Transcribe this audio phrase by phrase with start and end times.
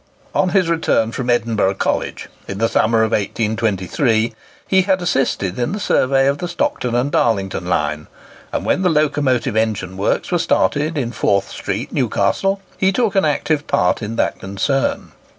[0.33, 4.33] On his return from Edinburgh College in the summer of 1823,
[4.67, 8.07] he had assisted in the survey of the Stockton and Darlington line;
[8.51, 13.25] and when the Locomotive Engine Works were started in Forth Street, Newcastle, he took an
[13.25, 15.11] active part in that concern.